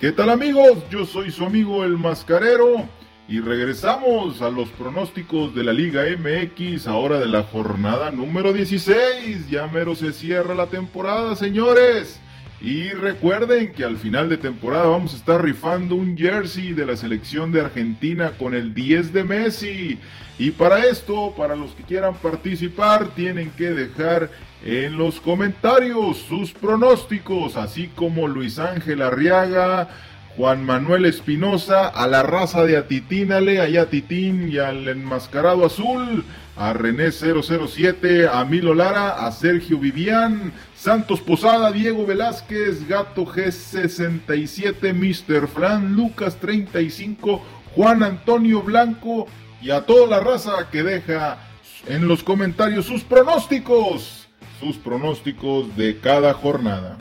[0.00, 0.78] ¿Qué tal amigos?
[0.90, 2.84] Yo soy su amigo el Mascarero
[3.28, 9.48] y regresamos a los pronósticos de la Liga MX ahora de la jornada número 16.
[9.48, 12.20] Ya mero se cierra la temporada, señores.
[12.60, 16.96] Y recuerden que al final de temporada vamos a estar rifando un jersey de la
[16.96, 19.98] selección de Argentina con el 10 de Messi.
[20.38, 24.30] Y para esto, para los que quieran participar, tienen que dejar
[24.64, 29.90] en los comentarios sus pronósticos, así como Luis Ángel Arriaga,
[30.36, 36.24] Juan Manuel Espinosa, a la raza de Atitínale, allá Titín y al enmascarado azul,
[36.56, 44.92] a René 007, a Milo Lara, a Sergio Vivian, Santos Posada, Diego Velázquez, Gato G67,
[44.92, 45.46] Mr.
[45.46, 47.40] Fran, Lucas 35,
[47.76, 49.28] Juan Antonio Blanco
[49.62, 51.38] y a toda la raza que deja
[51.86, 54.28] en los comentarios sus pronósticos,
[54.58, 56.98] sus pronósticos de cada jornada.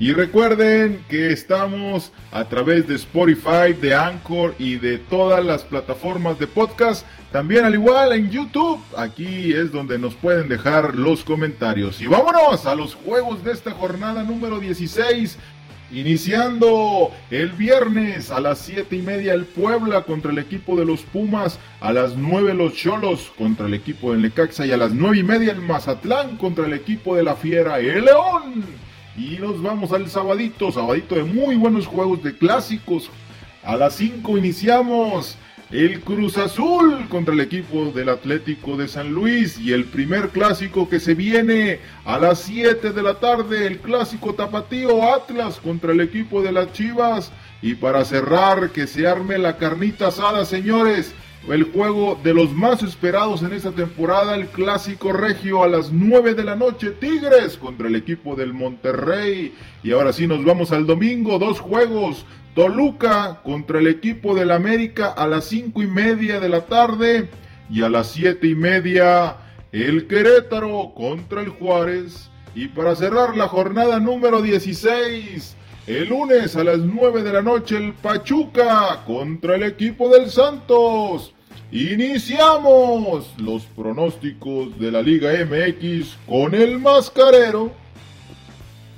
[0.00, 6.38] Y recuerden que estamos a través de Spotify, de Anchor y de todas las plataformas
[6.38, 7.04] de podcast.
[7.30, 8.80] También al igual en YouTube.
[8.96, 12.00] Aquí es donde nos pueden dejar los comentarios.
[12.00, 15.36] Y vámonos a los juegos de esta jornada número 16.
[15.92, 21.02] Iniciando el viernes a las 7 y media el Puebla contra el equipo de los
[21.02, 25.18] Pumas, a las 9 los Cholos contra el equipo del Necaxa y a las 9
[25.18, 28.89] y media el Mazatlán contra el equipo de la Fiera, el León.
[29.16, 33.10] Y nos vamos al sabadito, sabadito de muy buenos juegos de clásicos.
[33.64, 35.36] A las 5 iniciamos
[35.70, 40.88] el Cruz Azul contra el equipo del Atlético de San Luis y el primer clásico
[40.88, 46.00] que se viene a las 7 de la tarde, el clásico tapatío Atlas contra el
[46.00, 47.32] equipo de las Chivas.
[47.62, 51.14] Y para cerrar, que se arme la carnita asada, señores
[51.48, 56.34] el juego de los más esperados en esta temporada, el clásico regio a las 9
[56.34, 59.54] de la noche, Tigres contra el equipo del Monterrey.
[59.82, 65.06] Y ahora sí nos vamos al domingo, dos juegos, Toluca contra el equipo del América
[65.06, 67.30] a las 5 y media de la tarde
[67.70, 69.36] y a las 7 y media
[69.72, 72.30] el Querétaro contra el Juárez.
[72.54, 75.56] Y para cerrar la jornada número 16,
[75.86, 81.34] el lunes a las 9 de la noche el Pachuca contra el equipo del Santos.
[81.72, 87.70] Iniciamos los pronósticos de la Liga MX con el mascarero.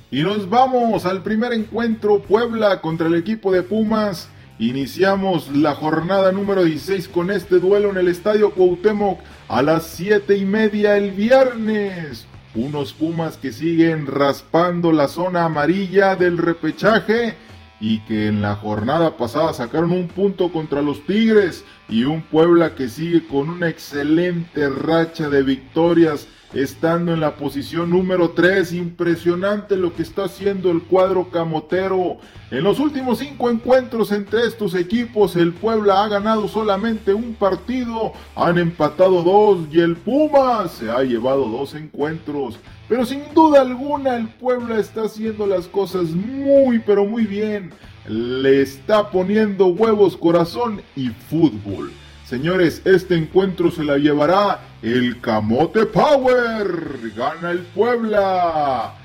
[0.09, 4.27] Y nos vamos al primer encuentro Puebla contra el equipo de Pumas.
[4.57, 9.19] Iniciamos la jornada número 16 con este duelo en el Estadio Cuauhtémoc
[9.49, 12.25] a las 7 y media el viernes.
[12.55, 17.35] Unos Pumas que siguen raspando la zona amarilla del repechaje
[17.83, 22.75] y que en la jornada pasada sacaron un punto contra los Tigres y un Puebla
[22.75, 28.73] que sigue con una excelente racha de victorias estando en la posición número 3.
[28.73, 32.17] Impresionante lo que está haciendo el cuadro camotero.
[32.51, 38.13] En los últimos cinco encuentros entre estos equipos, el Puebla ha ganado solamente un partido,
[38.35, 42.59] han empatado dos y el Puma se ha llevado dos encuentros.
[42.87, 47.71] Pero sin duda alguna el Puebla está haciendo las cosas muy pero muy bien.
[48.07, 51.91] Le está poniendo huevos, corazón y fútbol.
[52.33, 57.11] Señores, este encuentro se la llevará el Camote Power.
[57.15, 58.95] Gana el Puebla.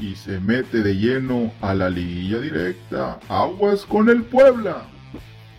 [0.00, 3.18] Y se mete de lleno a la liguilla directa.
[3.28, 4.84] Aguas con el Puebla.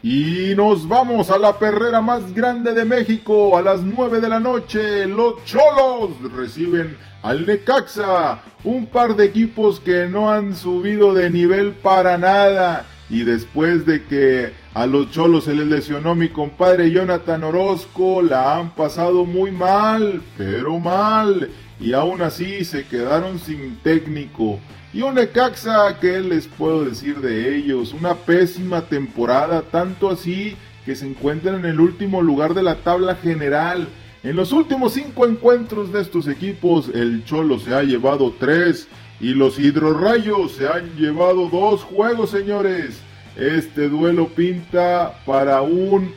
[0.01, 4.39] Y nos vamos a la perrera más grande de México a las 9 de la
[4.39, 5.05] noche.
[5.05, 8.39] Los Cholos reciben al Necaxa.
[8.63, 12.87] Un par de equipos que no han subido de nivel para nada.
[13.07, 18.55] Y después de que a los cholos se les lesionó mi compadre Jonathan Orozco, la
[18.55, 21.49] han pasado muy mal, pero mal.
[21.81, 24.57] Y aún así se quedaron sin técnico.
[24.93, 27.91] Y un Necaxa, ¿qué les puedo decir de ellos?
[27.91, 33.15] Una pésima temporada, tanto así que se encuentran en el último lugar de la tabla
[33.15, 33.89] general.
[34.23, 38.87] En los últimos cinco encuentros de estos equipos, el Cholo se ha llevado tres
[39.19, 43.08] y los Hidrorrayos se han llevado dos juegos, señores.
[43.39, 46.13] Este duelo pinta para un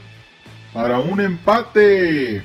[0.72, 2.42] para un empate.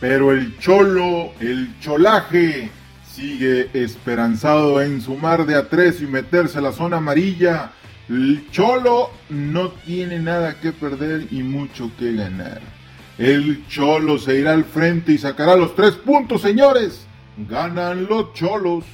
[0.00, 2.70] Pero el Cholo, el Cholaje,
[3.08, 7.70] sigue esperanzado en sumar de a tres y meterse a la zona amarilla.
[8.08, 12.60] El Cholo no tiene nada que perder y mucho que ganar.
[13.18, 17.06] El Cholo se irá al frente y sacará los tres puntos, señores.
[17.48, 18.84] Ganan los Cholos.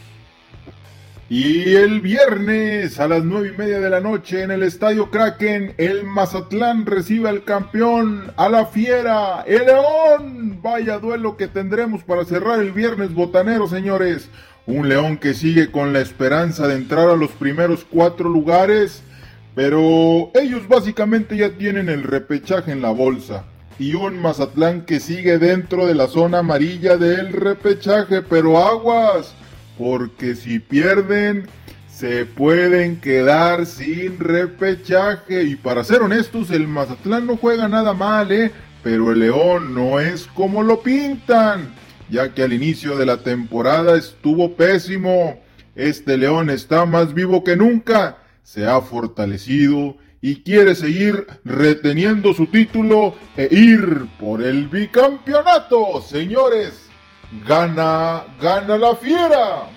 [1.34, 5.73] Y el viernes a las nueve y media de la noche en el Estadio Kraken,
[5.79, 10.61] el Mazatlán recibe al campeón, a la fiera, el León.
[10.61, 14.29] Vaya duelo que tendremos para cerrar el viernes botanero, señores.
[14.67, 19.02] Un León que sigue con la esperanza de entrar a los primeros cuatro lugares,
[19.55, 23.44] Pero ellos básicamente ya tienen el repechaje en la bolsa.
[23.78, 28.20] Y un Mazatlán que sigue dentro de la zona amarilla del repechaje.
[28.20, 29.35] Pero aguas,
[29.82, 31.49] porque si pierden,
[31.88, 35.43] se pueden quedar sin repechaje.
[35.43, 38.52] Y para ser honestos, el Mazatlán no juega nada mal, ¿eh?
[38.84, 41.75] Pero el León no es como lo pintan,
[42.08, 45.40] ya que al inicio de la temporada estuvo pésimo.
[45.75, 52.46] Este León está más vivo que nunca, se ha fortalecido y quiere seguir reteniendo su
[52.46, 56.00] título e ir por el bicampeonato.
[56.02, 56.92] Señores,
[57.46, 59.69] gana, gana la fiera.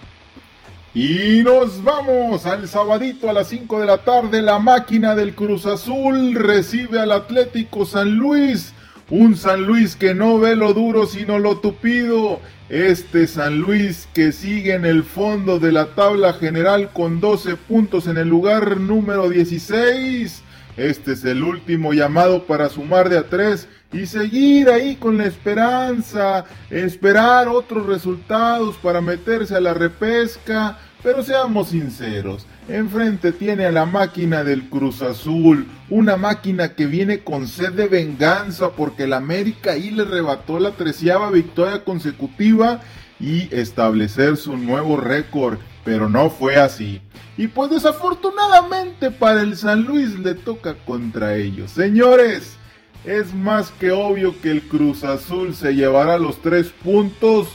[0.93, 4.41] Y nos vamos al sabadito a las 5 de la tarde.
[4.41, 8.73] La máquina del Cruz Azul recibe al Atlético San Luis.
[9.09, 12.39] Un San Luis que no ve lo duro sino lo tupido.
[12.69, 18.07] Este San Luis que sigue en el fondo de la tabla general con 12 puntos
[18.07, 20.44] en el lugar número 16.
[20.77, 25.25] Este es el último llamado para sumar de a 3 y seguir ahí con la
[25.25, 30.77] esperanza, esperar otros resultados para meterse a la repesca.
[31.01, 37.19] Pero seamos sinceros, enfrente tiene a la máquina del Cruz Azul, una máquina que viene
[37.19, 42.81] con sed de venganza porque el América ahí le rebató la treceava victoria consecutiva
[43.19, 46.99] y establecer su nuevo récord, pero no fue así.
[47.37, 51.71] Y pues desafortunadamente para el San Luis le toca contra ellos.
[51.71, 52.57] Señores,
[53.05, 57.47] es más que obvio que el Cruz Azul se llevará los tres puntos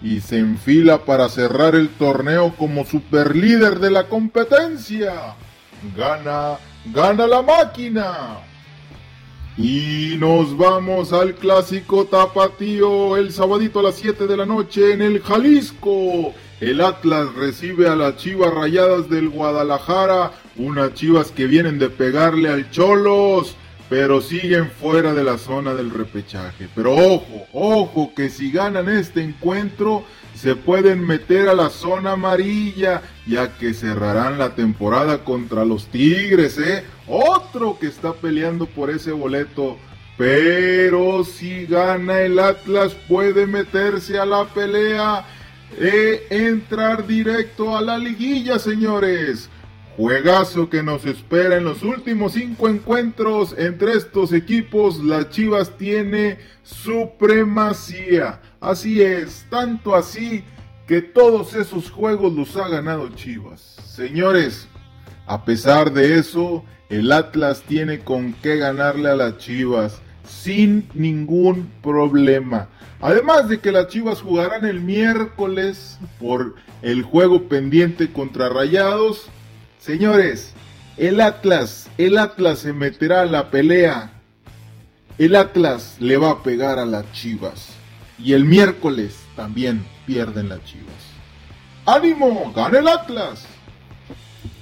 [0.00, 5.34] y se enfila para cerrar el torneo como superlíder de la competencia.
[5.96, 6.56] Gana,
[6.86, 8.38] gana la máquina.
[9.58, 15.02] Y nos vamos al clásico tapatío el sabadito a las 7 de la noche en
[15.02, 16.32] el Jalisco.
[16.60, 22.48] El Atlas recibe a las Chivas Rayadas del Guadalajara, unas Chivas que vienen de pegarle
[22.48, 23.56] al Cholos
[23.88, 26.68] pero siguen fuera de la zona del repechaje.
[26.74, 33.02] Pero ojo, ojo, que si ganan este encuentro se pueden meter a la zona amarilla,
[33.26, 36.84] ya que cerrarán la temporada contra los Tigres, ¿eh?
[37.06, 39.78] Otro que está peleando por ese boleto.
[40.16, 45.24] Pero si gana el Atlas puede meterse a la pelea
[45.76, 49.50] e entrar directo a la liguilla, señores.
[49.96, 55.02] Juegazo que nos espera en los últimos cinco encuentros entre estos equipos.
[55.02, 58.40] Las Chivas tiene supremacía.
[58.60, 60.44] Así es, tanto así
[60.86, 63.76] que todos esos juegos los ha ganado Chivas.
[63.84, 64.68] Señores,
[65.26, 71.70] a pesar de eso, el Atlas tiene con qué ganarle a las Chivas sin ningún
[71.82, 72.68] problema.
[73.00, 79.30] Además de que las Chivas jugarán el miércoles por el juego pendiente contra Rayados
[79.78, 80.52] Señores,
[80.96, 84.10] el Atlas, el Atlas se meterá a la pelea.
[85.16, 87.68] El Atlas le va a pegar a las Chivas.
[88.18, 90.92] Y el miércoles también pierden las Chivas.
[91.86, 92.52] ¡Ánimo!
[92.54, 93.46] ¡Gana el Atlas!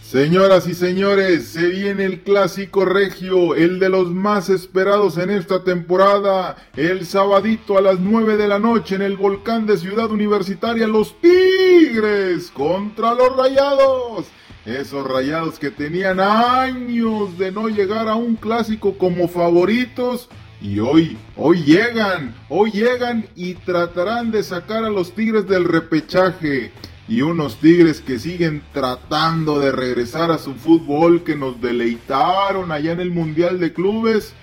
[0.09, 5.65] Señoras y señores, se viene el clásico regio, el de los más esperados en esta
[5.65, 10.87] temporada, el sabadito a las 9 de la noche en el volcán de Ciudad Universitaria,
[10.87, 14.27] los Tigres contra los Rayados.
[14.65, 20.29] Esos rayados que tenían años de no llegar a un clásico como favoritos.
[20.63, 26.71] Y hoy, hoy llegan, hoy llegan y tratarán de sacar a los Tigres del repechaje.
[27.09, 32.93] Y unos Tigres que siguen tratando de regresar a su fútbol que nos deleitaron allá
[32.93, 34.35] en el Mundial de Clubes.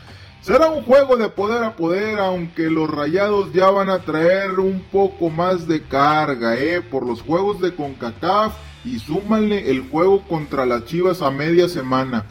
[0.42, 4.82] Será un juego de poder a poder, aunque los rayados ya van a traer un
[4.92, 6.82] poco más de carga, ¿eh?
[6.82, 8.54] Por los juegos de CONCACAF
[8.86, 12.26] y súmanle el juego contra las Chivas a media semana.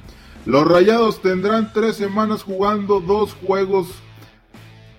[0.45, 3.89] Los Rayados tendrán tres semanas jugando dos juegos.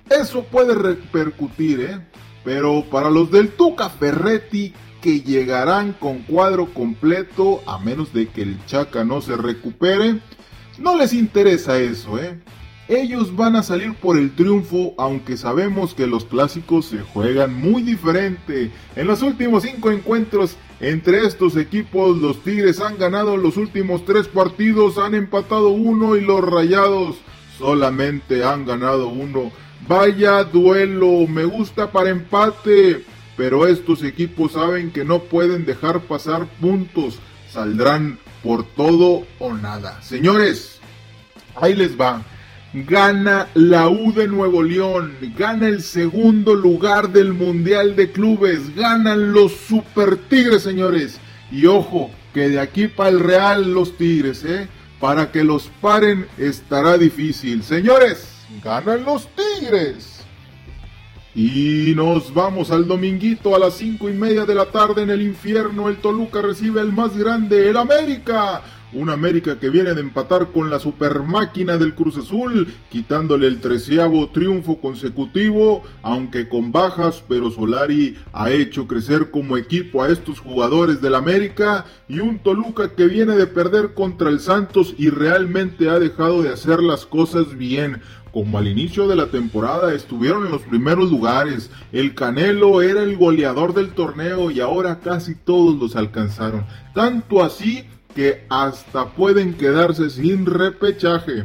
[0.09, 1.99] Eso puede repercutir, ¿eh?
[2.43, 4.73] Pero para los del Tuca Ferretti,
[5.03, 10.21] que llegarán con cuadro completo, a menos de que el Chaca no se recupere,
[10.79, 12.39] no les interesa eso, ¿eh?
[12.87, 17.81] Ellos van a salir por el triunfo, aunque sabemos que los clásicos se juegan muy
[17.81, 18.71] diferente.
[18.95, 24.29] En los últimos cinco encuentros entre estos equipos, los Tigres han ganado los últimos tres
[24.29, 27.17] partidos, han empatado uno y los Rayados
[27.57, 29.51] solamente han ganado uno.
[29.85, 33.03] Vaya duelo, me gusta para empate,
[33.35, 37.19] pero estos equipos saben que no pueden dejar pasar puntos,
[37.51, 40.01] saldrán por todo o nada.
[40.01, 40.79] Señores,
[41.55, 42.23] ahí les va
[42.73, 49.31] gana la U de Nuevo León, gana el segundo lugar del Mundial de Clubes, ganan
[49.31, 51.19] los Super Tigres, señores.
[51.51, 54.67] Y ojo, que de aquí para el Real los Tigres, ¿eh?
[54.99, 57.63] para que los paren estará difícil.
[57.63, 58.27] Señores,
[58.63, 60.12] ganan los Tigres.
[61.35, 65.23] Y nos vamos al dominguito a las cinco y media de la tarde en el
[65.23, 65.89] infierno.
[65.89, 68.61] El Toluca recibe el más grande, el América.
[68.93, 73.59] Un América que viene de empatar con la super máquina del Cruz Azul, quitándole el
[73.59, 80.39] treceavo triunfo consecutivo, aunque con bajas, pero Solari ha hecho crecer como equipo a estos
[80.39, 85.89] jugadores del América y un Toluca que viene de perder contra el Santos y realmente
[85.89, 87.99] ha dejado de hacer las cosas bien
[88.33, 93.15] como al inicio de la temporada estuvieron en los primeros lugares, el Canelo era el
[93.15, 96.65] goleador del torneo y ahora casi todos los alcanzaron.
[96.95, 97.85] Tanto así
[98.15, 101.43] que hasta pueden quedarse sin repechaje.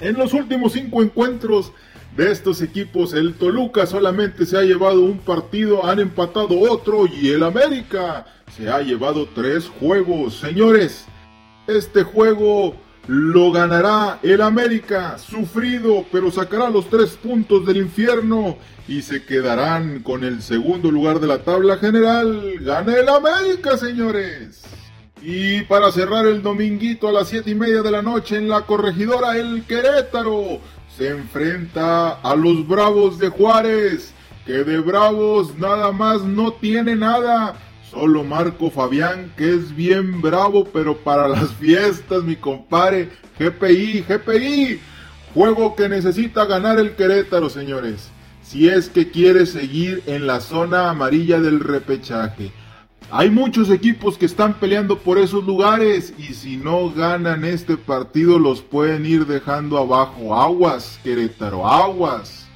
[0.00, 1.72] En los últimos cinco encuentros
[2.16, 7.30] de estos equipos, el Toluca solamente se ha llevado un partido, han empatado otro y
[7.30, 8.26] el América
[8.56, 10.34] se ha llevado tres juegos.
[10.34, 11.06] Señores,
[11.66, 18.56] este juego lo ganará el América, sufrido, pero sacará los tres puntos del infierno
[18.86, 22.54] y se quedarán con el segundo lugar de la tabla general.
[22.60, 24.62] Gana el América, señores.
[25.20, 28.62] Y para cerrar el dominguito a las siete y media de la noche en la
[28.62, 30.60] corregidora, el Querétaro
[30.96, 34.12] se enfrenta a los Bravos de Juárez,
[34.44, 37.56] que de Bravos nada más no tiene nada
[37.92, 43.10] Solo Marco Fabián, que es bien bravo, pero para las fiestas, mi compadre.
[43.38, 44.80] GPI, GPI.
[45.34, 48.08] Juego que necesita ganar el Querétaro, señores.
[48.42, 52.50] Si es que quiere seguir en la zona amarilla del repechaje.
[53.10, 58.38] Hay muchos equipos que están peleando por esos lugares y si no ganan este partido
[58.38, 60.34] los pueden ir dejando abajo.
[60.34, 62.46] Aguas, Querétaro, aguas.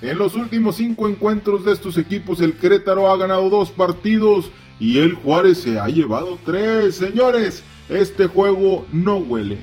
[0.00, 4.98] En los últimos cinco encuentros de estos equipos el Querétaro ha ganado dos partidos y
[4.98, 6.96] el Juárez se ha llevado tres.
[6.96, 9.58] Señores, este juego no huele.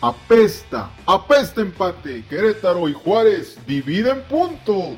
[0.00, 2.24] Apesta, apesta empate.
[2.28, 4.96] Querétaro y Juárez dividen puntos.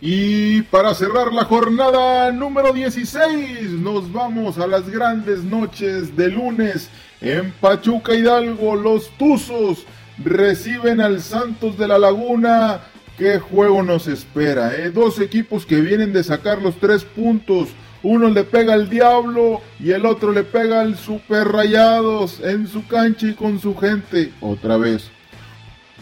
[0.00, 6.90] Y para cerrar la jornada número 16, nos vamos a las grandes noches de lunes.
[7.22, 9.86] En Pachuca Hidalgo, los Tuzos
[10.22, 12.80] reciben al Santos de la Laguna.
[13.16, 14.74] ¿Qué juego nos espera?
[14.74, 14.90] Eh?
[14.90, 17.68] Dos equipos que vienen de sacar los tres puntos
[18.04, 22.86] uno le pega al diablo y el otro le pega al super rayados en su
[22.86, 24.30] cancha y con su gente.
[24.40, 25.10] Otra vez.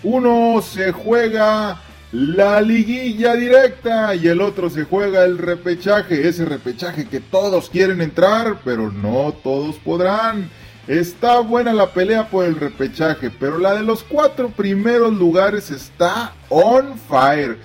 [0.03, 1.81] Uno se juega
[2.11, 6.29] la liguilla directa y el otro se juega el repechaje.
[6.29, 10.51] Ese repechaje que todos quieren entrar, pero no todos podrán.
[10.89, 16.33] Está buena la pelea por el repechaje, pero la de los cuatro primeros lugares está
[16.49, 17.59] on fire.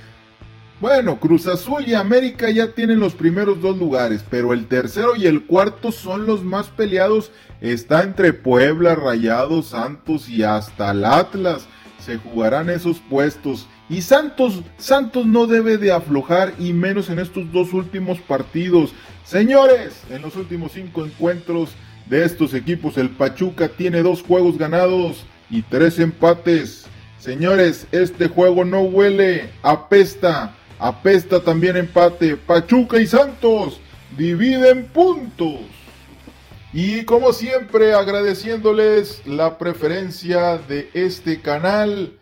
[0.79, 5.25] Bueno, Cruz Azul y América ya tienen los primeros dos lugares, pero el tercero y
[5.25, 7.31] el cuarto son los más peleados.
[7.61, 11.65] Está entre Puebla, Rayados, Santos y hasta el Atlas.
[11.99, 13.67] Se jugarán esos puestos.
[13.89, 18.93] Y Santos, Santos no debe de aflojar y menos en estos dos últimos partidos.
[19.25, 21.71] Señores, en los últimos cinco encuentros
[22.07, 26.85] de estos equipos, el Pachuca tiene dos juegos ganados y tres empates.
[27.17, 30.53] Señores, este juego no huele, apesta.
[30.79, 32.37] Apesta también empate.
[32.37, 33.79] Pachuca y Santos
[34.17, 35.61] dividen puntos.
[36.73, 42.13] Y como siempre agradeciéndoles la preferencia de este canal.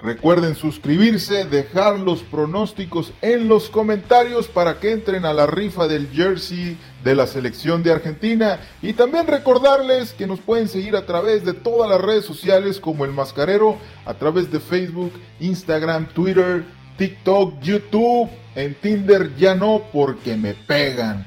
[0.00, 6.08] Recuerden suscribirse, dejar los pronósticos en los comentarios para que entren a la rifa del
[6.10, 8.60] jersey de la selección de Argentina.
[8.80, 13.04] Y también recordarles que nos pueden seguir a través de todas las redes sociales como
[13.04, 13.76] el mascarero,
[14.06, 16.64] a través de Facebook, Instagram, Twitter,
[16.98, 21.24] TikTok, YouTube, en Tinder ya no porque me pegan.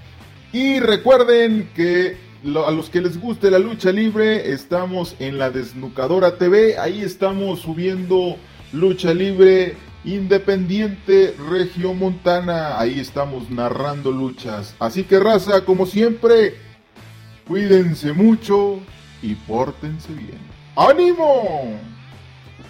[0.53, 6.37] Y recuerden que a los que les guste la lucha libre, estamos en la Desnucadora
[6.37, 8.35] TV, ahí estamos subiendo
[8.73, 11.35] lucha libre independiente
[11.97, 12.79] Montana.
[12.79, 14.75] ahí estamos narrando luchas.
[14.79, 16.55] Así que raza, como siempre,
[17.47, 18.79] cuídense mucho
[19.21, 20.39] y pórtense bien.
[20.75, 21.79] ¡Ánimo!